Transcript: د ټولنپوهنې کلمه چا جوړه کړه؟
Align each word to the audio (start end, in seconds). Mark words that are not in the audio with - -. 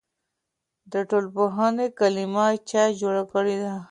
د 0.91 0.93
ټولنپوهنې 1.09 1.87
کلمه 1.99 2.45
چا 2.69 2.83
جوړه 2.99 3.23
کړه؟ 3.31 3.73